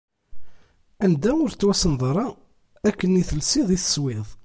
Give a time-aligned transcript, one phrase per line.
[1.05, 2.27] Anda ur tettwassneḍ ara,
[2.89, 4.27] akken i telsiḍ i teswiḍ.